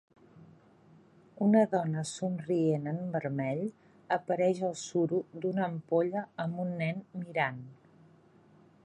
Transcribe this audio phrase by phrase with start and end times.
[1.47, 3.61] Una dona somrient en vermell
[4.17, 7.65] apareix el suro d'una ampolla amb un nen mirant.